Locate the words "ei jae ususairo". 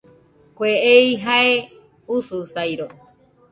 0.93-2.87